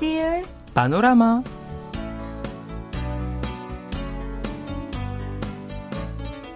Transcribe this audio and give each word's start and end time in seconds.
سيول 0.00 0.42
بانوراما. 0.76 1.42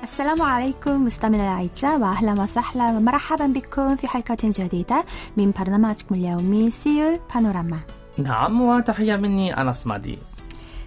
السلام 0.03 0.43
عليكم 0.43 1.05
مستمعينا 1.05 1.45
الأعزاء 1.45 2.01
وأهلا 2.01 2.43
وسهلا. 2.43 2.91
ومرحبا 2.91 3.47
بكم 3.47 3.97
في 3.97 4.09
حلقة 4.09 4.37
جديدة 4.43 5.05
من 5.37 5.51
برنامجكم 5.51 6.15
اليومي 6.15 6.71
سيول 6.71 7.21
بانوراما. 7.35 7.79
نعم 8.19 8.61
وتحية 8.61 9.17
مني 9.17 9.61
أنس 9.61 9.87
مادي. 9.87 10.19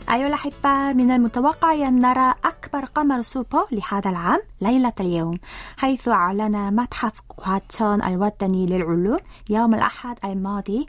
أيها 0.10 0.28
الأحبة 0.28 0.94
من 0.94 1.12
المتوقع 1.12 1.74
أن 1.74 2.00
نرى 2.00 2.34
أكبر 2.46 2.86
قمر 2.86 3.22
سوبر 3.22 3.66
لهذا 3.72 4.10
العام 4.10 4.40
ليلة 4.62 4.94
اليوم 5.00 5.38
حيث 5.78 6.08
أعلن 6.08 6.76
متحف 6.76 7.22
كواتشون 7.28 8.04
الوطني 8.04 8.66
للعلوم 8.66 9.20
يوم 9.50 9.74
الأحد 9.76 10.18
الماضي 10.26 10.86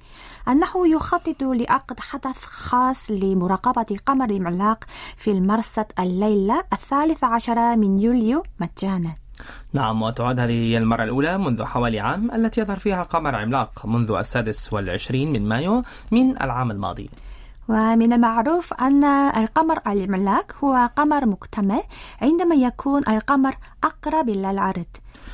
أنه 0.49 0.89
يخطط 0.89 1.43
لعقد 1.43 2.01
حدث 2.01 2.45
خاص 2.45 3.11
لمراقبة 3.11 3.99
قمر 4.07 4.31
العملاق 4.31 4.85
في 5.17 5.31
المرصد 5.31 5.87
الليلة 5.99 6.63
الثالث 6.73 7.25
عشر 7.25 7.77
من 7.77 7.99
يوليو 7.99 8.43
مجانا. 8.61 9.15
نعم 9.73 10.03
وتعد 10.03 10.41
هذه 10.41 10.77
المرة 10.77 11.05
الأولى 11.05 11.39
منذ 11.39 11.65
حوالي 11.65 12.01
عام 12.01 12.31
التي 12.31 12.61
يظهر 12.61 12.79
فيها 12.79 13.03
قمر 13.03 13.35
عملاق 13.35 13.87
منذ 13.87 14.11
السادس 14.11 14.73
والعشرين 14.73 15.33
من 15.33 15.49
مايو 15.49 15.83
من 16.11 16.43
العام 16.43 16.71
الماضي. 16.71 17.11
ومن 17.73 18.13
المعروف 18.13 18.75
أن 18.75 19.05
القمر 19.41 19.79
العملاق 19.87 20.47
هو 20.65 20.91
قمر 20.97 21.27
مكتمل 21.27 21.83
عندما 22.23 22.55
يكون 22.55 23.03
القمر 23.09 23.55
أقرب 23.85 24.29
إلى 24.29 24.51
الأرض. 24.51 24.87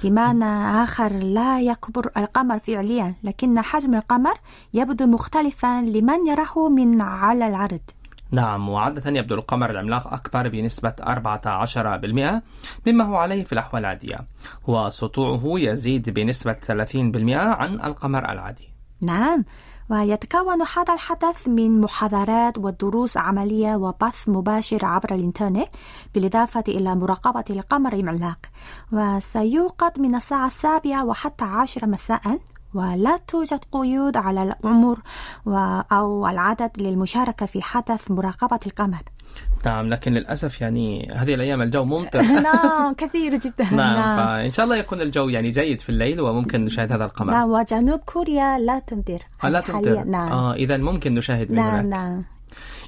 بمعنى 0.02 0.82
آخر 0.84 1.12
لا 1.12 1.60
يكبر 1.60 2.10
القمر 2.16 2.58
فعليا 2.58 3.14
لكن 3.22 3.60
حجم 3.60 3.94
القمر 3.94 4.34
يبدو 4.74 5.06
مختلفا 5.06 5.80
لمن 5.80 6.26
يراه 6.26 6.68
من 6.68 7.00
على 7.00 7.48
الأرض. 7.48 7.80
نعم 8.30 8.68
وعادة 8.68 9.10
يبدو 9.18 9.34
القمر 9.34 9.70
العملاق 9.70 10.12
أكبر 10.12 10.48
بنسبة 10.48 10.94
14% 11.00 12.42
مما 12.86 13.04
هو 13.04 13.16
عليه 13.16 13.44
في 13.44 13.52
الأحوال 13.52 13.80
العادية 13.82 14.18
وسطوعه 14.66 15.42
يزيد 15.44 16.10
بنسبة 16.10 16.52
30% 16.52 17.34
عن 17.34 17.74
القمر 17.74 18.32
العادي. 18.32 18.68
نعم. 19.02 19.44
ويتكون 19.90 20.62
هذا 20.62 20.94
الحدث 20.94 21.48
من 21.48 21.80
محاضرات 21.80 22.58
ودروس 22.58 23.16
عملية 23.16 23.76
وبث 23.76 24.28
مباشر 24.28 24.84
عبر 24.84 25.14
الإنترنت 25.14 25.68
بالإضافة 26.14 26.64
إلى 26.68 26.94
مراقبة 26.94 27.44
القمر 27.50 27.92
العملاق 27.92 28.38
وسيوقد 28.92 30.00
من 30.00 30.14
الساعة 30.14 30.46
السابعة 30.46 31.04
وحتى 31.04 31.44
عشر 31.44 31.86
مساء. 31.86 32.38
ولا 32.74 33.16
توجد 33.16 33.60
قيود 33.72 34.16
على 34.16 34.42
العمر 34.42 34.98
أو 35.92 36.28
العدد 36.28 36.70
للمشاركة 36.76 37.46
في 37.46 37.62
حدث 37.62 38.10
مراقبة 38.10 38.58
القمر. 38.66 39.02
نعم 39.66 39.88
لكن 39.88 40.12
للأسف 40.14 40.60
يعني 40.60 41.08
هذه 41.14 41.34
الأيام 41.34 41.62
الجو 41.62 41.84
ممطر. 41.84 42.22
نعم 42.48 42.94
كثير 42.94 43.36
جدا 43.36 43.74
نعم 43.82 44.16
فإن 44.16 44.50
شاء 44.50 44.64
الله 44.64 44.76
يكون 44.76 45.00
الجو 45.00 45.28
يعني 45.28 45.50
جيد 45.50 45.80
في 45.80 45.88
الليل 45.88 46.20
وممكن 46.20 46.64
نشاهد 46.64 46.92
هذا 46.92 47.04
القمر. 47.04 47.32
نعم 47.32 47.50
وجنوب 47.50 48.00
كوريا 48.00 48.58
لا 48.58 48.78
تمطر. 48.78 49.22
آه، 49.44 49.48
لا 49.48 49.60
تمطر. 49.60 50.04
نعم. 50.04 50.32
آه 50.32 50.54
إذا 50.54 50.76
ممكن 50.76 51.14
نشاهد 51.14 51.50
من 51.50 51.56
نعم 51.56 51.74
هناك. 51.74 51.84
نعم. 51.84 52.24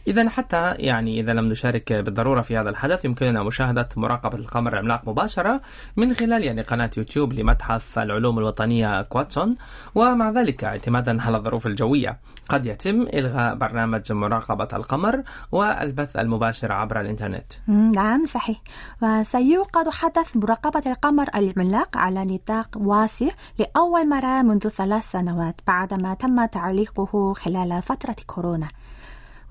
إذا 0.06 0.28
حتى 0.28 0.74
يعني 0.74 1.20
إذا 1.20 1.32
لم 1.32 1.48
نشارك 1.48 1.92
بالضرورة 1.92 2.40
في 2.40 2.56
هذا 2.56 2.70
الحدث 2.70 3.04
يمكننا 3.04 3.42
مشاهدة 3.42 3.88
مراقبة 3.96 4.38
القمر 4.38 4.72
العملاق 4.72 5.08
مباشرة 5.08 5.60
من 5.96 6.14
خلال 6.14 6.44
يعني 6.44 6.62
قناة 6.62 6.90
يوتيوب 6.96 7.32
لمتحف 7.32 7.98
العلوم 7.98 8.38
الوطنية 8.38 9.02
كواتسون 9.02 9.56
ومع 9.94 10.30
ذلك 10.30 10.64
اعتمادا 10.64 11.22
على 11.22 11.36
الظروف 11.36 11.66
الجوية. 11.66 12.18
قد 12.48 12.66
يتم 12.66 13.02
إلغاء 13.02 13.54
برنامج 13.54 14.12
مراقبة 14.12 14.68
القمر 14.72 15.22
والبث 15.52 16.16
المباشر 16.16 16.72
عبر 16.72 17.00
الإنترنت. 17.00 17.52
نعم 17.68 18.26
صحيح. 18.26 18.60
وسيوقد 19.02 19.88
حدث 19.88 20.36
مراقبة 20.36 20.82
القمر 20.86 21.28
العملاق 21.34 21.96
على 21.96 22.24
نطاق 22.24 22.68
واسع 22.76 23.30
لأول 23.58 24.08
مرة 24.08 24.42
منذ 24.42 24.68
ثلاث 24.68 25.10
سنوات 25.10 25.60
بعدما 25.66 26.14
تم 26.14 26.44
تعليقه 26.44 27.34
خلال 27.34 27.82
فترة 27.82 28.16
كورونا. 28.26 28.68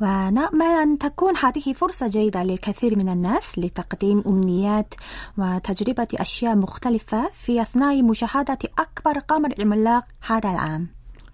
ونأمل 0.01 0.65
أن 0.81 0.97
تكون 0.97 1.33
هذه 1.37 1.73
فرصة 1.73 2.07
جيدة 2.07 2.43
للكثير 2.43 2.97
من 2.97 3.09
الناس 3.09 3.59
لتقديم 3.59 4.23
أمنيات 4.27 4.93
وتجربة 5.37 6.07
أشياء 6.15 6.55
مختلفة 6.55 7.29
في 7.33 7.61
أثناء 7.61 8.03
مشاهدة 8.03 8.57
أكبر 8.79 9.19
قمر 9.19 9.53
عملاق 9.59 10.03
هذا 10.27 10.49
العام. 10.49 10.87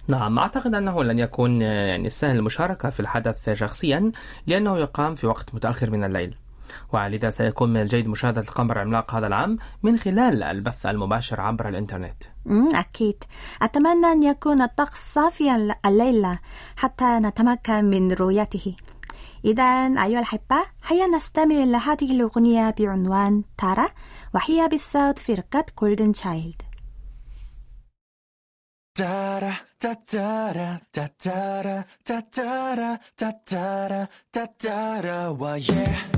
نعم 0.08 0.40
أعتقد 0.40 0.76
أنه 0.76 1.04
لن 1.04 1.20
يكون 1.20 1.62
يعني 1.62 2.10
سهل 2.10 2.36
المشاركة 2.38 2.90
في 2.90 3.00
الحدث 3.00 3.50
شخصيا 3.50 4.12
لأنه 4.48 4.78
يقام 4.78 5.16
في 5.16 5.28
وقت 5.28 5.56
متأخر 5.56 5.90
من 5.90 6.04
الليل. 6.04 6.36
ولذا 6.94 7.30
سيكون 7.30 7.74
من 7.74 7.82
الجيد 7.82 8.08
مشاهدة 8.08 8.42
القمر 8.42 8.76
العملاق 8.76 9.16
هذا 9.16 9.28
العام 9.28 9.58
من 9.84 9.98
خلال 9.98 10.44
البث 10.44 10.86
المباشر 10.86 11.42
عبر 11.42 11.70
الإنترنت. 11.70 12.24
أكيد. 12.74 13.24
أتمنى 13.62 14.08
أن 14.12 14.24
يكون 14.24 14.62
الطقس 14.62 15.14
صافيا 15.14 15.76
الليلة 15.86 16.40
حتى 16.78 17.20
نتمكن 17.20 17.86
من 17.86 18.12
رؤيته. 18.12 18.76
إذا 19.46 19.64
أيها 20.04 20.20
الأحبة 20.20 20.66
هيا 20.88 21.08
نستمع 21.08 21.56
إلى 21.56 21.78
هذه 21.78 22.12
الأغنية 22.12 22.76
بعنوان 22.80 23.44
تارا 23.58 23.88
وهي 24.34 24.68
بالصوت 24.68 25.20
فرقة 25.20 25.66
جولدن 25.82 26.12
تشايلد 26.12 26.62
تارا 28.96 29.54
تتارا 29.80 30.78
تتارا 30.94 31.84
تتارا 32.06 32.98
تتارا 33.18 34.08
تتارا 34.34 35.28
ويه 35.28 36.15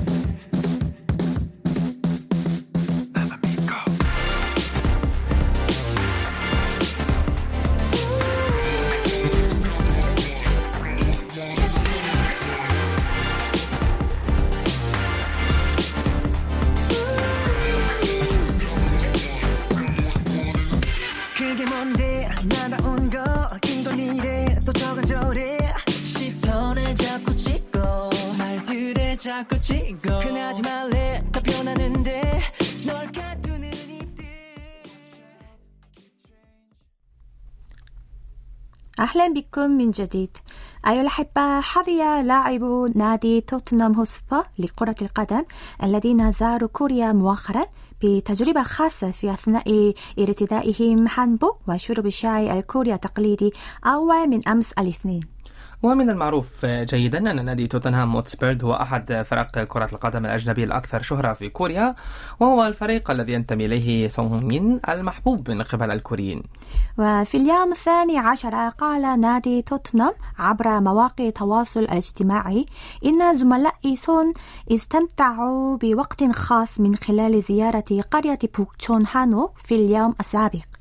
자꾸 29.37 29.59
찍고 29.61 30.01
변하지 30.01 30.61
말래 30.61 31.23
다 31.31 31.39
변하는데 31.41 32.41
널 32.85 33.11
가두는 33.11 33.71
이들 33.71 34.23
أهلا 38.99 39.33
بكم 39.33 39.69
من 39.71 39.91
جديد 39.91 40.37
أيها 40.87 41.01
الأحبة 41.01 41.61
حظي 41.61 42.23
لاعبو 42.23 42.87
نادي 42.95 43.41
توتنهام 43.41 43.93
هوسبا 43.93 44.43
لكرة 44.59 44.95
القدم 45.01 45.43
الذين 45.83 46.31
زاروا 46.31 46.69
كوريا 46.69 47.11
مؤخرا 47.13 47.65
بتجربة 48.03 48.63
خاصة 48.63 49.11
في 49.11 49.33
أثناء 49.33 49.93
ارتدائهم 50.19 51.05
هانبوك 51.07 51.57
وشرب 51.67 52.05
الشاي 52.05 52.59
الكوري 52.59 52.93
التقليدي 52.93 53.51
أول 53.85 54.27
من 54.29 54.47
أمس 54.47 54.71
الاثنين 54.73 55.21
ومن 55.82 56.10
المعروف 56.10 56.66
جيدا 56.66 57.30
أن 57.30 57.44
نادي 57.44 57.66
توتنهام 57.66 58.16
هوتسبير 58.16 58.64
هو 58.64 58.74
أحد 58.74 59.22
فرق 59.26 59.64
كرة 59.64 59.88
القدم 59.92 60.26
الأجنبي 60.26 60.64
الأكثر 60.64 61.02
شهرة 61.02 61.32
في 61.32 61.48
كوريا 61.48 61.94
وهو 62.40 62.66
الفريق 62.66 63.10
الذي 63.10 63.32
ينتمي 63.32 63.66
إليه 63.66 64.08
سون 64.08 64.26
هونغ 64.26 64.44
مين 64.44 64.80
المحبوب 64.88 65.50
من 65.50 65.62
قبل 65.62 65.90
الكوريين. 65.90 66.42
وفي 66.98 67.36
اليوم 67.36 67.72
الثاني 67.72 68.18
عشر 68.18 68.68
قال 68.68 69.20
نادي 69.20 69.62
توتنهام 69.62 70.12
عبر 70.38 70.80
مواقع 70.80 71.24
التواصل 71.24 71.80
الاجتماعي 71.80 72.66
إن 73.06 73.34
زملائي 73.34 73.96
سون 73.96 74.32
استمتعوا 74.72 75.76
بوقت 75.76 76.24
خاص 76.32 76.80
من 76.80 76.94
خلال 76.94 77.42
زيارة 77.42 78.02
قرية 78.10 78.38
بوكشون 78.58 79.04
هانوك 79.12 79.50
في 79.64 79.74
اليوم 79.74 80.14
السابق. 80.20 80.77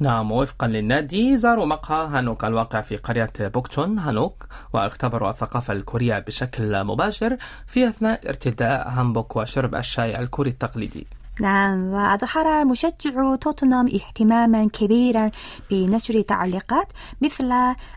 نعم 0.00 0.32
وفقا 0.32 0.66
للنادي 0.66 1.36
زاروا 1.36 1.66
مقهى 1.66 2.06
هانوك 2.06 2.44
الواقع 2.44 2.80
في 2.80 2.96
قرية 2.96 3.32
بوكشون 3.40 3.98
هانوك 3.98 4.46
واختبروا 4.72 5.30
الثقافة 5.30 5.72
الكورية 5.72 6.18
بشكل 6.18 6.84
مباشر 6.84 7.36
في 7.66 7.88
أثناء 7.88 8.28
ارتداء 8.28 8.88
هانبوك 8.88 9.36
وشرب 9.36 9.74
الشاي 9.74 10.18
الكوري 10.20 10.50
التقليدي. 10.50 11.06
نعم 11.40 11.92
وأظهر 11.92 12.64
مشجع 12.64 13.36
توتنهام 13.40 13.86
اهتماما 13.86 14.68
كبيرا 14.68 15.30
بنشر 15.70 16.22
تعليقات 16.22 16.86
مثل 17.20 17.52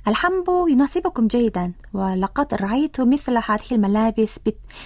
الهانبوك 0.08 0.68
يناسبكم 0.68 1.28
جيدا 1.28 1.74
ولقد 1.94 2.54
رأيت 2.54 3.02
مثل 3.02 3.38
هذه 3.38 3.72
الملابس 3.72 4.40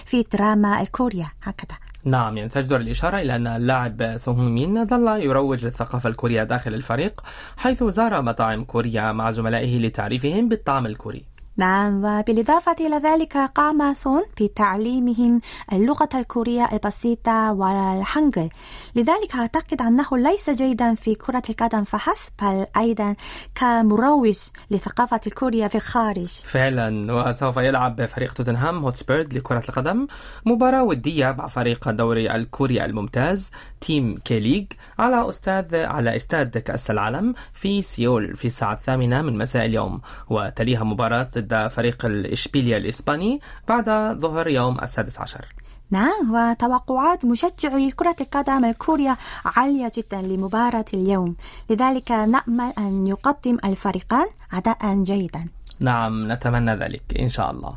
في 0.04 0.24
دراما 0.32 0.80
الكوريا 0.80 1.26
هكذا. 1.42 1.78
نعم 2.06 2.36
يعني 2.36 2.48
تجدر 2.48 2.76
الإشارة 2.76 3.18
إلى 3.18 3.36
أن 3.36 3.46
اللاعب 3.46 4.16
سون 4.16 4.52
مين 4.52 4.86
ظل 4.86 5.22
يروج 5.22 5.64
للثقافة 5.64 6.08
الكورية 6.08 6.42
داخل 6.44 6.74
الفريق 6.74 7.20
حيث 7.56 7.84
زار 7.84 8.22
مطاعم 8.22 8.64
كوريا 8.64 9.12
مع 9.12 9.30
زملائه 9.30 9.78
لتعريفهم 9.78 10.48
بالطعام 10.48 10.86
الكوري. 10.86 11.35
نعم 11.58 12.04
وبالإضافة 12.04 12.76
إلى 12.80 12.96
ذلك 12.96 13.36
قام 13.36 13.94
سون 13.94 14.22
بتعليمهم 14.40 15.40
اللغة 15.72 16.08
الكورية 16.14 16.68
البسيطة 16.72 17.52
والهانجل. 17.52 18.48
لذلك 18.94 19.34
أعتقد 19.34 19.82
أنه 19.82 20.06
ليس 20.12 20.50
جيدا 20.50 20.94
في 20.94 21.14
كرة 21.14 21.42
القدم 21.50 21.84
فحسب 21.84 22.32
بل 22.42 22.66
أيضا 22.76 23.16
كمروج 23.54 24.38
لثقافة 24.70 25.20
كوريا 25.34 25.68
في 25.68 25.74
الخارج. 25.74 26.28
فعلا 26.28 27.12
وسوف 27.12 27.56
يلعب 27.56 28.06
فريق 28.06 28.32
توتنهام 28.32 28.84
هوتسبير 28.84 29.34
لكرة 29.34 29.62
القدم. 29.68 30.06
مباراة 30.46 30.84
ودية 30.84 31.34
مع 31.38 31.46
فريق 31.46 31.88
الدوري 31.88 32.34
الكوري 32.34 32.84
الممتاز 32.84 33.50
Team 33.80 34.18
K 34.24 34.40
League 34.40 34.66
على 34.98 35.28
أستاذ 35.28 35.76
على 35.76 36.16
إستاد 36.16 36.58
كأس 36.58 36.90
العالم 36.90 37.34
في 37.52 37.82
سيول 37.82 38.36
في 38.36 38.44
الساعة 38.44 38.72
الثامنة 38.72 39.22
من 39.22 39.38
مساء 39.38 39.64
اليوم. 39.66 40.00
وتليها 40.30 40.84
مباراة 40.84 41.30
ضد 41.46 41.68
فريق 41.68 42.06
الإشبيليا 42.06 42.76
الإسباني 42.76 43.40
بعد 43.68 44.18
ظهر 44.18 44.48
يوم 44.48 44.80
السادس 44.80 45.20
عشر. 45.20 45.44
نعم 45.90 46.34
وتوقعات 46.34 47.24
مشجعي 47.24 47.90
كرة 47.90 48.16
القدم 48.20 48.64
الكورية 48.64 49.16
عالية 49.44 49.92
جدا 49.96 50.22
لمباراة 50.22 50.84
اليوم. 50.94 51.36
لذلك 51.70 52.10
نأمل 52.10 52.72
أن 52.78 53.06
يقدم 53.06 53.58
الفريقان 53.64 54.26
أداء 54.52 55.02
جيدا. 55.02 55.48
نعم 55.80 56.32
نتمنى 56.32 56.74
ذلك 56.74 57.02
إن 57.20 57.28
شاء 57.28 57.50
الله. 57.50 57.74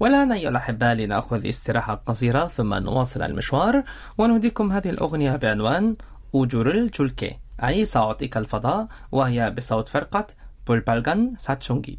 والآن 0.00 0.32
أيها 0.32 0.48
الأحباء 0.48 0.94
لنأخذ 0.94 1.46
استراحة 1.48 1.94
قصيرة 2.06 2.46
ثم 2.46 2.74
نواصل 2.74 3.22
المشوار. 3.22 3.82
ونهديكم 4.18 4.72
هذه 4.72 4.90
الأغنية 4.90 5.36
بعنوان 5.36 5.96
أوجورل 6.34 6.90
جولكي 6.90 7.38
أي 7.64 7.84
سأعطيك 7.84 8.36
الفضاء 8.36 8.86
وهي 9.12 9.50
بصوت 9.50 9.88
فرقة 9.88 10.26
بولبالغان 10.66 11.34
ساتشونجي 11.38 11.98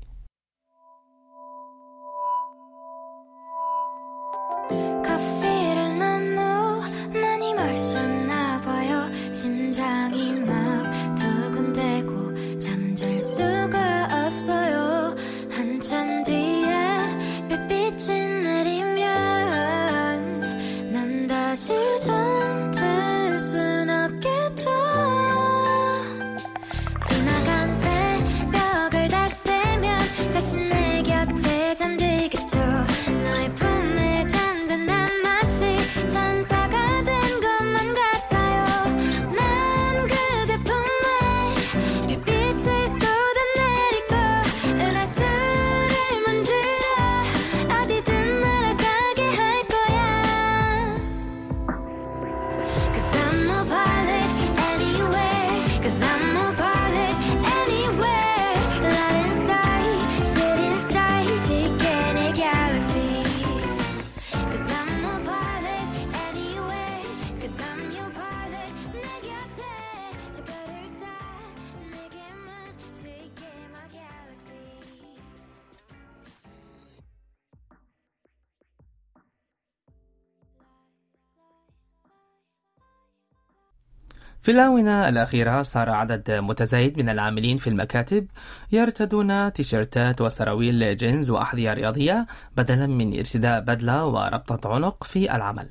في 84.48 84.52
الآونة 84.52 85.10
الأخيرة 85.10 85.64
صار 85.64 85.90
عدد 85.90 86.32
متزايد 86.32 86.98
من 86.98 87.10
العاملين 87.10 87.58
في 87.58 87.68
المكاتب 87.68 88.28
يرتدون 88.72 89.54
تيشيرتات 89.54 90.22
وسراويل 90.22 90.98
جينز 90.98 91.30
وأحذية 91.30 91.74
رياضية 91.74 92.28
بدلا 92.58 92.88
من 92.88 93.18
ارتداء 93.18 93.62
بدلة 93.62 94.06
وربطة 94.06 94.74
عنق 94.74 95.04
في 95.04 95.36
العمل. 95.36 95.70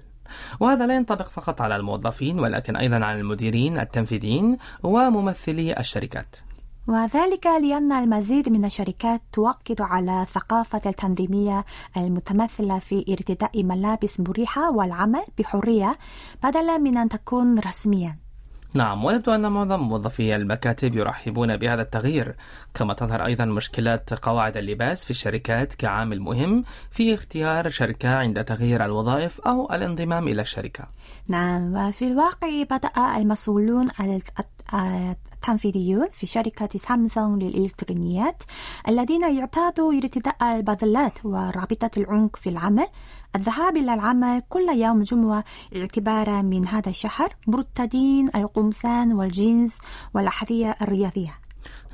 وهذا 0.60 0.86
لا 0.86 0.96
ينطبق 0.96 1.28
فقط 1.28 1.60
على 1.60 1.76
الموظفين 1.76 2.40
ولكن 2.40 2.76
أيضا 2.76 2.96
على 2.96 3.20
المديرين 3.20 3.78
التنفيذيين 3.78 4.58
وممثلي 4.82 5.80
الشركات. 5.80 6.36
وذلك 6.86 7.46
لأن 7.46 7.92
المزيد 7.92 8.48
من 8.48 8.64
الشركات 8.64 9.22
تؤكد 9.32 9.80
على 9.80 10.22
الثقافة 10.22 10.82
التنظيمية 10.86 11.64
المتمثلة 11.96 12.78
في 12.78 13.04
ارتداء 13.08 13.64
ملابس 13.64 14.20
مريحة 14.20 14.72
والعمل 14.72 15.24
بحرية 15.38 15.98
بدلا 16.44 16.78
من 16.78 16.96
أن 16.96 17.08
تكون 17.08 17.58
رسميا. 17.58 18.25
نعم 18.74 19.04
ويبدو 19.04 19.34
أن 19.34 19.52
معظم 19.52 19.80
موظفي 19.80 20.36
المكاتب 20.36 20.96
يرحبون 20.96 21.56
بهذا 21.56 21.82
التغيير. 21.82 22.36
كما 22.74 22.94
تظهر 22.94 23.26
أيضا 23.26 23.44
مشكلات 23.44 24.14
قواعد 24.14 24.56
اللباس 24.56 25.04
في 25.04 25.10
الشركات 25.10 25.74
كعامل 25.74 26.20
مهم 26.20 26.64
في 26.90 27.14
اختيار 27.14 27.68
شركة 27.68 28.14
عند 28.14 28.44
تغيير 28.44 28.84
الوظائف 28.84 29.40
أو 29.40 29.72
الانضمام 29.72 30.28
إلى 30.28 30.42
الشركة. 30.42 30.84
نعم 31.28 31.74
وفي 31.74 32.06
الواقع 32.06 32.62
بدأ 32.62 33.16
المسؤولون 33.16 33.88
التنفيذيون 34.74 36.08
في 36.12 36.26
شركة 36.26 36.78
سامسونج 36.78 37.42
للإلكترونيات 37.42 38.42
الذين 38.88 39.36
يعتادوا 39.36 39.92
ارتداء 39.92 40.56
البدلات 40.56 41.12
ورابطة 41.24 41.90
العنق 41.96 42.36
في 42.36 42.48
العمل. 42.48 42.86
الذهاب 43.36 43.76
إلى 43.76 43.94
العمل 43.94 44.42
كل 44.48 44.68
يوم 44.68 45.02
جمعة 45.02 45.44
اعتبارا 45.76 46.42
من 46.42 46.66
هذا 46.66 46.88
الشهر 46.88 47.36
مرتدين 47.46 48.30
القمصان 48.34 49.12
والجينز 49.12 49.78
والأحذية 50.14 50.76
الرياضية. 50.82 51.38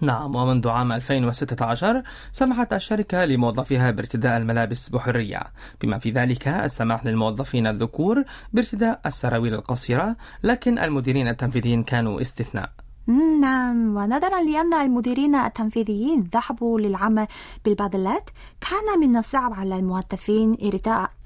نعم 0.00 0.34
ومنذ 0.34 0.68
عام 0.68 0.92
2016 0.92 2.02
سمحت 2.32 2.72
الشركة 2.72 3.24
لموظفيها 3.24 3.90
بارتداء 3.90 4.36
الملابس 4.36 4.88
بحرية. 4.88 5.40
بما 5.80 5.98
في 5.98 6.10
ذلك 6.10 6.48
السماح 6.48 7.06
للموظفين 7.06 7.66
الذكور 7.66 8.24
بارتداء 8.52 9.00
السراويل 9.06 9.54
القصيرة 9.54 10.16
لكن 10.42 10.78
المديرين 10.78 11.28
التنفيذيين 11.28 11.82
كانوا 11.82 12.20
استثناء. 12.20 12.70
نعم 13.06 13.96
ونظرا 13.96 14.42
لأن 14.42 14.74
المديرين 14.74 15.34
التنفيذيين 15.34 16.30
ذهبوا 16.34 16.80
للعمل 16.80 17.26
بالبدلات 17.64 18.30
كان 18.60 19.00
من 19.00 19.16
الصعب 19.16 19.52
على 19.52 19.76
الموظفين 19.76 20.56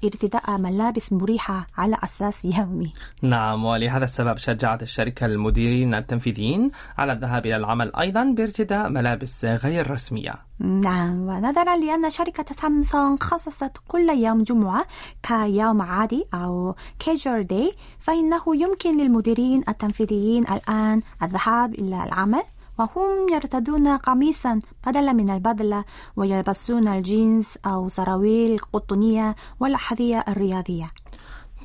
ارتداء, 0.03 0.57
ملابس 0.57 1.13
مريحة 1.13 1.67
على 1.77 1.97
أساس 2.03 2.45
يومي. 2.45 2.93
نعم 3.21 3.65
ولهذا 3.65 4.03
السبب 4.03 4.37
شجعت 4.37 4.81
الشركة 4.81 5.25
المديرين 5.25 5.93
التنفيذيين 5.93 6.71
على 6.97 7.13
الذهاب 7.13 7.45
إلى 7.45 7.55
العمل 7.55 7.95
أيضا 7.95 8.23
بارتداء 8.23 8.89
ملابس 8.89 9.45
غير 9.45 9.91
رسمية. 9.91 10.46
نعم 10.59 11.27
ونظرا 11.27 11.75
لأن 11.75 12.09
شركة 12.09 12.55
سامسونج 12.61 13.23
خصصت 13.23 13.71
كل 13.87 14.09
يوم 14.09 14.43
جمعة 14.43 14.85
كيوم 15.23 15.81
عادي 15.81 16.25
أو 16.33 16.75
casual 17.03 17.45
day 17.51 17.75
فإنه 17.99 18.43
يمكن 18.47 18.97
للمديرين 18.97 19.63
التنفيذيين 19.69 20.43
الآن 20.47 21.01
الذهاب 21.23 21.73
إلى 21.73 22.03
العمل 22.03 22.43
وهم 22.79 23.29
يرتدون 23.31 23.87
قميصا 23.87 24.61
بدلا 24.87 25.13
من 25.13 25.29
البدلة 25.29 25.83
ويلبسون 26.15 26.87
الجينز 26.87 27.47
أو 27.65 27.89
سراويل 27.89 28.59
قطنية 28.73 29.35
والأحذية 29.59 30.25
الرياضية. 30.27 30.91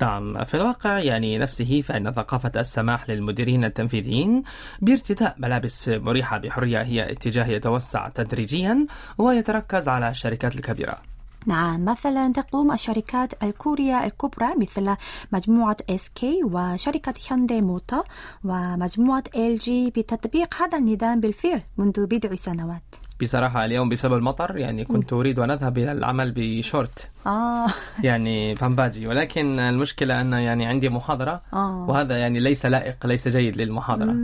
نعم 0.01 0.45
في 0.45 0.53
الواقع 0.53 0.99
يعني 0.99 1.37
نفسه 1.37 1.81
فإن 1.81 2.11
ثقافة 2.11 2.51
السماح 2.55 3.09
للمديرين 3.09 3.63
التنفيذيين 3.65 4.43
بارتداء 4.81 5.35
ملابس 5.37 5.89
مريحة 5.89 6.37
بحرية 6.37 6.81
هي 6.81 7.11
اتجاه 7.11 7.47
يتوسع 7.47 8.07
تدريجيا 8.07 8.87
ويتركز 9.17 9.87
على 9.87 10.09
الشركات 10.09 10.55
الكبيرة. 10.55 10.97
نعم 11.45 11.85
مثلا 11.85 12.33
تقوم 12.33 12.71
الشركات 12.71 13.43
الكورية 13.43 14.05
الكبرى 14.05 14.47
مثل 14.57 14.95
مجموعة 15.31 15.77
SK 15.91 16.23
وشركة 16.43 17.13
هيونداي 17.27 17.61
موتور 17.61 18.03
ومجموعة 18.43 19.23
LG 19.35 19.69
بتطبيق 19.69 20.61
هذا 20.61 20.77
النظام 20.77 21.19
بالفعل 21.19 21.61
منذ 21.77 22.05
بضع 22.05 22.35
سنوات. 22.35 23.02
بصراحة 23.23 23.65
اليوم 23.65 23.89
بسبب 23.89 24.13
المطر 24.13 24.57
يعني 24.57 24.85
كنت 24.85 25.13
أريد 25.13 25.39
أن 25.39 25.51
أذهب 25.51 25.77
إلى 25.77 25.91
العمل 25.91 26.33
بشورت. 26.35 27.09
آه. 27.27 27.67
يعني 28.03 28.53
بامباجي 28.53 29.07
ولكن 29.07 29.59
المشكلة 29.59 30.21
أن 30.21 30.33
يعني 30.33 30.65
عندي 30.65 30.89
محاضرة 30.89 31.41
آه. 31.53 31.85
وهذا 31.89 32.17
يعني 32.17 32.39
ليس 32.39 32.65
لائق 32.65 33.05
ليس 33.05 33.27
جيد 33.27 33.57
للمحاضرة. 33.57 34.15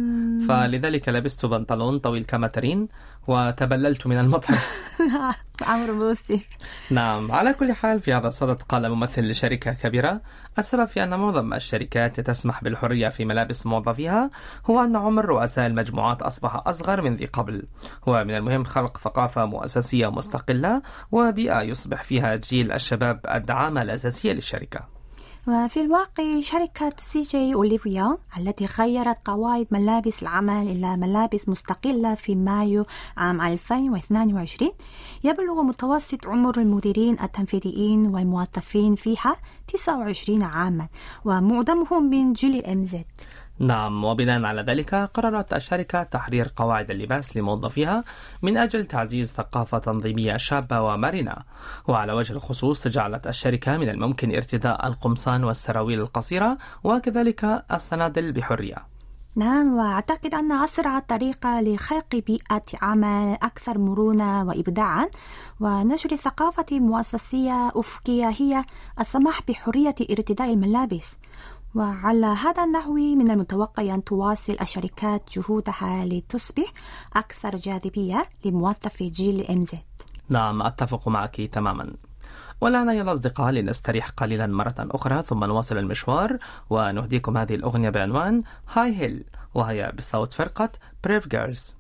فلذلك 0.48 1.10
لبست 1.10 1.46
بنطلون 1.46 2.00
طويل 2.00 2.24
كمترين 2.24 2.88
وتبللت 3.30 4.08
من 4.08 4.20
المطر 4.20 4.56
عمرو 5.68 6.00
بوسي 6.00 6.46
نعم 6.90 7.32
على 7.32 7.54
كل 7.54 7.74
حال 7.74 8.02
في 8.02 8.14
هذا 8.14 8.28
الصدد 8.28 8.62
قال 8.62 8.90
ممثل 8.90 9.30
لشركة 9.30 9.74
كبيرة 9.74 10.22
السبب 10.60 10.86
في 10.86 11.04
أن 11.04 11.20
معظم 11.20 11.54
الشركات 11.54 12.20
تسمح 12.20 12.64
بالحرية 12.64 13.10
في 13.10 13.26
ملابس 13.26 13.66
موظفيها 13.66 14.32
هو 14.66 14.84
أن 14.84 14.96
عمر 14.96 15.26
رؤساء 15.26 15.68
المجموعات 15.68 16.22
أصبح 16.22 16.68
أصغر 16.68 17.02
من 17.02 17.16
ذي 17.16 17.26
قبل. 17.26 17.64
ومن 18.08 18.36
المهم 18.36 18.64
خلق 18.64 18.98
ثقافة 18.98 19.46
مؤسسية 19.46 20.08
مستقلة 20.12 20.82
وبيئة 21.12 21.62
يصبح 21.62 22.04
فيها 22.04 22.36
جيل 22.36 22.72
الشباب 22.72 23.20
الدعامة 23.36 23.82
الأساسية 23.82 24.34
للشركة. 24.34 24.99
وفي 25.48 25.82
الواقع 25.82 26.42
شركة 26.42 26.94
CJ 26.98 27.22
Olive 27.22 27.54
Young 27.54 28.18
التي 28.38 28.66
غيرت 28.66 29.18
قواعد 29.26 29.68
ملابس 29.72 30.24
العمل 30.24 30.68
إلى 30.68 30.98
ملابس 30.98 31.50
مستقلة 31.50 32.16
في 32.16 32.36
مايو 32.36 32.86
عام 33.18 33.42
2022 33.42 34.72
يبلغ 35.24 35.62
متوسط 35.62 36.28
عمر 36.28 36.58
المديرين 36.58 37.18
التنفيذيين 37.24 38.08
والموظفين 38.08 38.96
فيها 38.96 39.36
29 39.74 40.44
عاما 40.44 40.88
ومعظمهم 41.26 42.10
من 42.10 42.34
جيل 42.34 42.56
الام 42.56 42.86
زد. 42.86 43.06
نعم 43.60 44.04
وبناء 44.04 44.44
على 44.44 44.62
ذلك 44.62 44.96
قررت 44.96 45.54
الشركة 45.54 46.04
تحرير 46.04 46.52
قواعد 46.56 46.92
اللباس 46.92 47.38
لموظفيها 47.38 48.04
من 48.42 48.58
أجل 48.58 48.86
تعزيز 48.86 49.32
ثقافة 49.32 49.78
تنظيمية 49.78 50.38
شابة 50.38 50.82
ومرنة. 50.82 51.36
وعلى 51.88 52.14
وجه 52.14 52.34
الخصوص 52.34 52.88
جعلت 52.88 53.28
الشركة 53.28 53.78
من 53.78 53.90
الممكن 53.90 54.36
ارتداء 54.36 54.88
القمصان 54.88 55.44
والسراويل 55.44 56.00
القصيرة 56.00 56.58
وكذلك 56.84 57.66
الصنادل 57.74 58.32
بحرية. 58.32 59.00
نعم 59.36 59.74
وأعتقد 59.74 60.36
أن 60.36 60.52
أسرع 60.52 61.00
طريقة 61.00 61.62
لخلق 61.62 62.16
بيئة 62.16 62.64
عمل 62.82 63.38
أكثر 63.44 63.78
مرونة 63.78 64.44
وإبداعا 64.44 65.10
ونشر 65.60 66.16
ثقافة 66.16 66.80
مؤسسية 66.80 67.72
أفقية 67.76 68.30
هي 68.30 68.64
السماح 69.00 69.42
بحرية 69.48 69.96
ارتداء 70.12 70.54
الملابس. 70.54 71.18
وعلى 71.76 72.26
هذا 72.26 72.64
النحو 72.64 72.94
من 72.94 73.32
المتوقع 73.32 73.84
أن 73.84 74.04
تواصل 74.04 74.58
الشركات 74.62 75.30
جهودها 75.32 76.06
لتصبح 76.06 76.74
أكثر 77.16 77.56
جاذبية 77.56 78.26
لموظفي 78.46 79.08
جيل 79.08 79.42
إم 79.42 79.66
زد. 79.66 79.80
نعم 80.30 80.62
أتفق 80.62 81.08
معك 81.08 81.42
تماما. 81.42 81.94
والآن 82.62 82.90
أيها 82.90 83.02
الأصدقاء 83.02 83.52
لنستريح 83.52 84.10
قليلا 84.10 84.48
مرة 84.48 84.76
أخرى 84.80 85.24
ثم 85.24 85.44
نواصل 85.44 85.78
المشوار 85.78 86.38
ونهديكم 86.70 87.38
هذه 87.38 87.56
الأغنية 87.56 87.90
بعنوان 87.90 88.44
هاي 88.74 88.96
هيل 88.96 89.24
وهي 89.54 89.92
بصوت 89.98 90.34
فرقة 90.34 90.70
بريف 91.04 91.28
جيرلز 91.28 91.76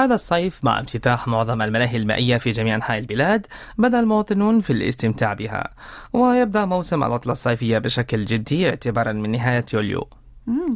هذا 0.00 0.14
الصيف 0.14 0.64
مع 0.64 0.80
افتتاح 0.80 1.28
معظم 1.28 1.62
الملاهي 1.62 1.96
المائية 1.96 2.36
في 2.36 2.50
جميع 2.50 2.74
أنحاء 2.74 2.98
البلاد 2.98 3.46
بدأ 3.78 4.00
المواطنون 4.00 4.60
في 4.60 4.72
الاستمتاع 4.72 5.32
بها. 5.32 5.74
ويبدأ 6.12 6.64
موسم 6.64 7.02
العطلة 7.04 7.32
الصيفية 7.32 7.78
بشكل 7.78 8.24
جدي 8.24 8.68
اعتبارا 8.68 9.12
من 9.12 9.32
نهاية 9.32 9.66
يوليو. 9.74 10.08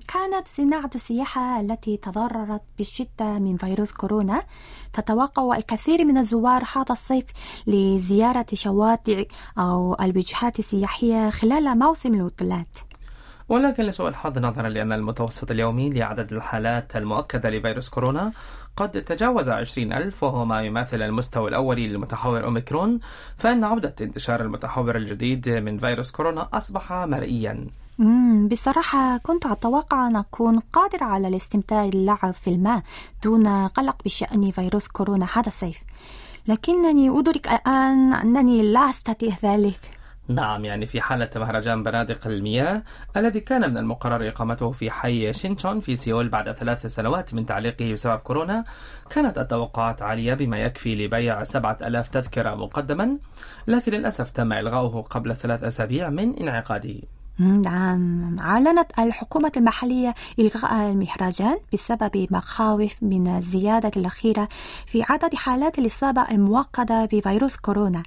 كانت 0.08 0.48
صناعة 0.48 0.90
السياحة 0.94 1.60
التي 1.60 1.96
تضررت 1.96 2.62
بشدة 2.78 3.38
من 3.38 3.56
فيروس 3.56 3.92
كورونا. 3.92 4.42
تتوقع 4.92 5.56
الكثير 5.56 6.04
من 6.04 6.18
الزوار 6.18 6.64
هذا 6.76 6.92
الصيف 6.92 7.24
لزيارة 7.66 8.46
شواطئ 8.54 9.28
أو 9.58 9.96
الوجهات 10.00 10.58
السياحية 10.58 11.30
خلال 11.30 11.78
موسم 11.78 12.14
العطلات. 12.14 12.78
ولكن 13.48 13.82
لسوء 13.82 14.08
الحظ 14.08 14.38
نظرا 14.38 14.68
لأن 14.68 14.92
المتوسط 14.92 15.50
اليومي 15.50 15.90
لعدد 15.90 16.32
الحالات 16.32 16.96
المؤكدة 16.96 17.50
لفيروس 17.50 17.88
كورونا 17.88 18.32
قد 18.76 18.90
تجاوز 18.90 19.48
20 19.48 19.92
ألف 19.92 20.22
وهو 20.22 20.44
ما 20.44 20.62
يماثل 20.62 21.02
المستوى 21.02 21.48
الأولي 21.48 21.88
للمتحور 21.88 22.44
أوميكرون 22.44 23.00
فإن 23.36 23.64
عودة 23.64 23.94
انتشار 24.00 24.40
المتحور 24.40 24.96
الجديد 24.96 25.48
من 25.48 25.78
فيروس 25.78 26.10
كورونا 26.10 26.48
أصبح 26.52 26.92
مرئيا. 26.92 27.66
بصراحة 28.50 29.16
كنت 29.18 29.46
أتوقع 29.46 30.06
أن 30.06 30.16
أكون 30.16 30.58
قادرة 30.58 31.04
على 31.04 31.28
الاستمتاع 31.28 31.84
اللعب 31.84 32.34
في 32.34 32.50
الماء 32.50 32.82
دون 33.24 33.66
قلق 33.68 33.96
بشأن 34.04 34.50
فيروس 34.50 34.88
كورونا. 34.88 35.26
هذا 35.34 35.46
الصيف. 35.48 35.78
لكنني 36.48 37.18
أدرك 37.18 37.48
الآن 37.48 38.12
أنني 38.12 38.62
لا 38.62 38.90
أستطيع 38.90 39.34
ذلك. 39.44 39.80
نعم 40.28 40.64
يعني 40.64 40.86
في 40.86 41.00
حالة 41.00 41.30
مهرجان 41.36 41.82
بنادق 41.82 42.26
المياه 42.26 42.82
الذي 43.16 43.40
كان 43.40 43.70
من 43.70 43.78
المقرر 43.78 44.28
إقامته 44.28 44.70
في 44.70 44.90
حي 44.90 45.32
شينشون 45.32 45.80
في 45.80 45.96
سيول 45.96 46.28
بعد 46.28 46.52
ثلاث 46.52 46.86
سنوات 46.86 47.34
من 47.34 47.46
تعليقه 47.46 47.92
بسبب 47.92 48.18
كورونا 48.18 48.64
كانت 49.10 49.38
التوقعات 49.38 50.02
عالية 50.02 50.34
بما 50.34 50.58
يكفي 50.58 50.94
لبيع 50.94 51.44
سبعة 51.44 51.78
ألاف 51.82 52.08
تذكرة 52.08 52.54
مقدما 52.54 53.18
لكن 53.66 53.92
للأسف 53.92 54.30
تم 54.30 54.52
إلغاؤه 54.52 55.02
قبل 55.02 55.36
ثلاث 55.36 55.64
أسابيع 55.64 56.10
من 56.10 56.38
انعقاده. 56.38 56.94
نعم. 57.38 58.36
أعلنت 58.40 58.98
الحكومة 58.98 59.52
المحلية 59.56 60.14
إلغاء 60.38 60.90
المهرجان 60.90 61.58
بسبب 61.72 62.26
مخاوف 62.30 62.94
من 63.02 63.28
الزيادة 63.28 63.90
الأخيرة 63.96 64.48
في 64.86 65.02
عدد 65.02 65.34
حالات 65.34 65.78
الإصابة 65.78 66.30
المؤكدة 66.30 67.04
بفيروس 67.04 67.56
كورونا. 67.56 68.02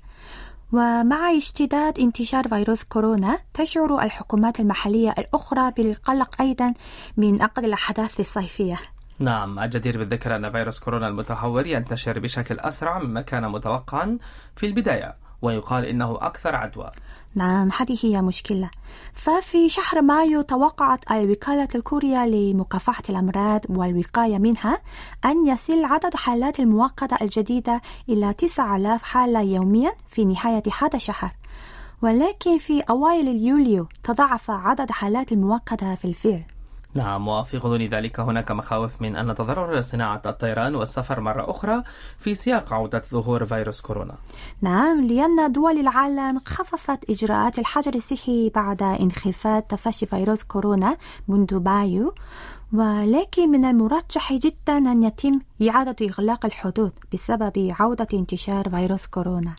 ومع 0.72 1.38
اشتداد 1.38 2.00
انتشار 2.00 2.48
فيروس 2.48 2.84
كورونا 2.84 3.40
تشعر 3.54 4.04
الحكومات 4.04 4.60
المحلية 4.60 5.14
الأخرى 5.18 5.72
بالقلق 5.72 6.42
أيضا 6.42 6.74
من 7.18 7.42
عقد 7.42 7.64
الأحداث 7.64 8.20
الصيفية. 8.20 8.78
نعم 9.20 9.60
الجدير 9.60 9.98
بالذكر 9.98 10.36
أن 10.36 10.52
فيروس 10.52 10.80
كورونا 10.80 11.08
المتحور 11.08 11.68
ينتشر 11.68 12.20
بشكل 12.20 12.60
أسرع 12.60 13.00
مما 13.00 13.22
كان 13.22 13.50
متوقعا 13.52 14.18
في 14.56 14.66
البداية. 14.66 15.27
ويقال 15.42 15.86
إنه 15.86 16.18
أكثر 16.22 16.56
عدوى. 16.56 16.92
نعم 17.36 17.70
هذه 17.78 17.98
هي 18.04 18.22
مشكلة. 18.22 18.70
ففي 19.14 19.70
شهر 19.70 20.02
مايو 20.02 20.42
توقعت 20.42 21.12
الوكالة 21.12 21.68
الكورية 21.76 22.26
لمكافحة 22.26 23.04
الأمراض 23.10 23.62
والوقاية 23.70 24.38
منها 24.38 24.82
أن 25.26 25.48
يصل 25.48 25.86
عدد 25.86 26.16
حالات 26.16 26.60
المؤقتة 26.60 27.18
الجديدة 27.22 27.82
إلى 28.10 28.34
9000 28.34 29.04
حالة 29.04 29.42
يوميا 29.42 29.94
في 30.10 30.26
نهاية 30.26 30.64
هذا 30.82 30.96
الشهر. 30.96 31.32
ولكن 32.02 32.58
في 32.58 32.82
أوائل 32.82 33.28
يوليو 33.28 33.88
تضاعف 34.04 34.52
عدد 34.52 34.92
حالات 34.92 35.32
المؤقتة 35.32 35.96
في 35.96 36.06
الفعل 36.06 36.44
نعم 36.94 37.28
وفي 37.28 37.58
غضون 37.58 37.86
ذلك 37.86 38.20
هناك 38.20 38.52
مخاوف 38.52 39.02
من 39.02 39.16
أن 39.16 39.36
تضرر 39.36 39.82
صناعة 39.82 40.22
الطيران 40.26 40.76
والسفر 40.76 41.20
مرة 41.20 41.50
أخرى 41.50 41.84
في 42.18 42.36
سياق 42.36 42.74
عودة 42.74 43.02
ظهور 43.12 43.46
فيروس 43.46 43.82
كورونا. 43.82 44.16
نعم 44.62 45.06
لأن 45.06 45.52
دول 45.52 45.80
العالم 45.80 46.40
خففت 46.46 47.10
إجراءات 47.10 47.60
الحجر 47.60 47.96
الصحي 47.96 48.52
بعد 48.56 48.84
انخفاض 48.84 49.62
تفشي 49.62 50.06
فيروس 50.06 50.44
كورونا 50.44 50.98
منذ 51.28 51.64
مايو 51.64 52.14
ولكن 52.74 53.50
من 53.50 53.66
المرجح 53.66 54.34
جدا 54.34 54.78
أن 54.78 55.04
يتم 55.04 55.40
إعادة 55.70 56.08
إغلاق 56.08 56.46
الحدود 56.46 56.92
بسبب 57.14 57.76
عودة 57.80 58.08
انتشار 58.14 58.70
فيروس 58.70 59.08
كورونا. 59.08 59.56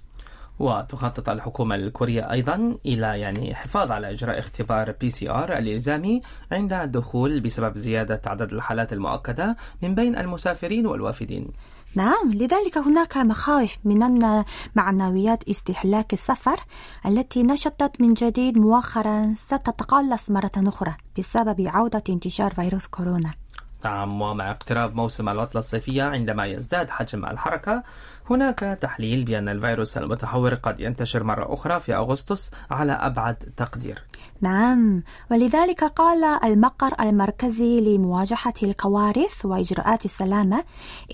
وتخطط 0.58 1.28
الحكومة 1.28 1.74
الكورية 1.74 2.32
أيضا 2.32 2.78
إلى 2.86 3.20
يعني 3.20 3.54
حفاظ 3.54 3.90
على 3.90 4.10
إجراء 4.10 4.38
اختبار 4.38 4.92
PCR 5.00 5.58
الإلزامي 5.58 6.22
عند 6.52 6.72
الدخول 6.72 7.40
بسبب 7.40 7.76
زيادة 7.76 8.20
عدد 8.26 8.52
الحالات 8.52 8.92
المؤكدة 8.92 9.56
من 9.82 9.94
بين 9.94 10.16
المسافرين 10.16 10.86
والوافدين. 10.86 11.48
نعم 11.94 12.32
لذلك 12.32 12.78
هناك 12.78 13.16
مخاوف 13.16 13.76
من 13.84 14.02
أن 14.02 14.44
معنويات 14.74 15.48
استهلاك 15.48 16.12
السفر 16.12 16.60
التي 17.06 17.42
نشطت 17.42 18.00
من 18.00 18.14
جديد 18.14 18.58
مؤخرا 18.58 19.34
ستتقلص 19.36 20.30
مرة 20.30 20.50
أخرى 20.56 20.94
بسبب 21.18 21.66
عودة 21.68 22.02
انتشار 22.08 22.54
فيروس 22.54 22.86
كورونا. 22.86 23.47
نعم 23.84 24.22
ومع 24.22 24.50
اقتراب 24.50 24.94
موسم 24.94 25.28
العطلة 25.28 25.58
الصيفية 25.58 26.02
عندما 26.02 26.46
يزداد 26.46 26.90
حجم 26.90 27.26
الحركة 27.26 27.82
هناك 28.30 28.58
تحليل 28.58 29.24
بأن 29.24 29.48
الفيروس 29.48 29.96
المتحور 29.96 30.54
قد 30.54 30.80
ينتشر 30.80 31.24
مرة 31.24 31.54
أخرى 31.54 31.80
في 31.80 31.94
أغسطس 31.94 32.50
على 32.70 32.92
أبعد 32.92 33.36
تقدير. 33.56 34.04
نعم 34.40 35.02
ولذلك 35.30 35.84
قال 35.84 36.24
المقر 36.24 36.94
المركزي 37.00 37.80
لمواجهة 37.80 38.54
الكوارث 38.62 39.44
وإجراءات 39.44 40.04
السلامة 40.04 40.64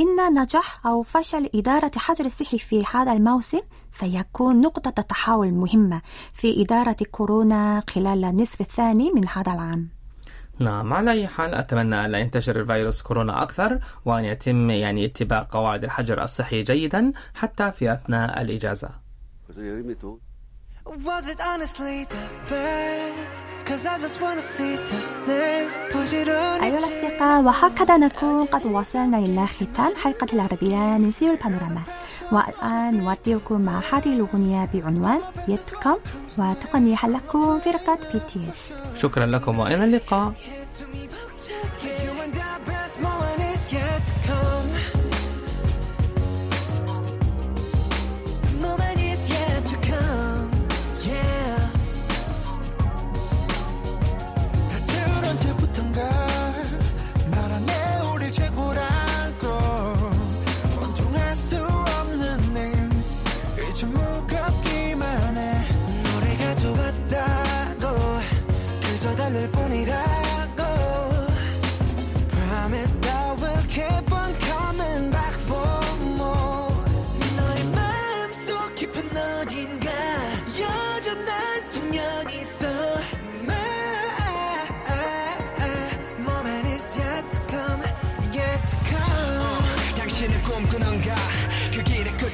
إن 0.01 0.43
نجاح 0.43 0.87
أو 0.87 1.03
فشل 1.03 1.51
إدارة 1.55 1.91
حجر 1.97 2.25
الصحي 2.25 2.59
في 2.59 2.85
هذا 2.95 3.13
الموسم 3.13 3.61
سيكون 3.91 4.61
نقطة 4.61 4.91
تحول 4.91 5.53
مهمة 5.53 6.03
في 6.33 6.63
إدارة 6.63 6.97
كورونا 7.11 7.83
خلال 7.91 8.25
النصف 8.25 8.61
الثاني 8.61 9.13
من 9.13 9.29
هذا 9.29 9.53
العام. 9.53 9.94
نعم 10.59 10.93
على 10.93 11.11
أي 11.11 11.27
حال 11.27 11.55
أتمنى 11.55 12.05
أن 12.05 12.11
لا 12.11 12.19
ينتشر 12.19 12.61
الفيروس 12.61 13.03
كورونا 13.03 13.43
أكثر 13.43 13.79
وأن 14.05 14.25
يتم 14.25 14.71
يعني 14.71 15.05
اتباع 15.05 15.47
قواعد 15.51 15.85
الحجر 15.85 16.23
الصحي 16.23 16.63
جيدا 16.63 17.13
حتى 17.35 17.73
في 17.73 17.93
أثناء 17.93 18.41
الإجازة. 18.43 18.89
Was 20.87 21.29
it 21.29 21.41
honestly 21.41 22.05
the 22.05 22.25
best? 22.51 23.45
Cause 23.65 23.87
I 23.87 23.97
just 24.05 24.21
wanna 24.21 24.43
see 24.43 24.77
the 24.77 25.01
next 25.27 25.83
it 26.13 26.29
on 26.29 26.63
أيها 26.63 26.77
الأصدقاء 26.77 27.43
وهكذا 27.43 27.97
نكون 27.97 28.47
قد 28.47 28.67
وصلنا 28.67 29.19
إلى 29.19 29.47
ختام 29.47 29.95
حلقة 30.03 30.27
العربية 30.33 30.77
من 30.77 31.13
البانوراما 31.23 31.83
وألآن 32.33 33.05
نودعكم 33.05 33.61
مع 33.61 33.81
هذه 33.93 34.13
الأغنية 34.17 34.69
بعنوان 34.75 35.21
يتكم 35.49 35.97
وتغنيها 36.39 37.09
لكم 37.09 37.59
فرقة 37.59 37.99
BTS 38.13 38.61
شكرا 39.03 39.27
لكم 39.27 39.59
وإلى 39.59 39.85
اللقاء. 39.85 40.33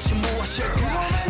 게 0.00 1.26